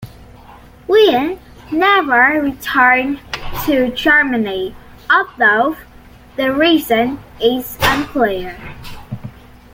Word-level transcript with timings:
Wiene 0.87 1.37
never 1.71 2.41
returned 2.41 3.19
to 3.67 3.91
Germany, 3.91 4.75
although 5.11 5.77
the 6.37 6.51
reason 6.51 7.19
is 7.39 7.77
unclear. 7.83 8.57